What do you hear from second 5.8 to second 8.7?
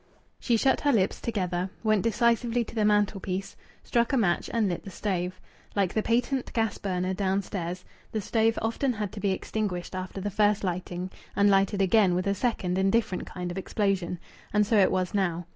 the patent gas burner downstairs, the stove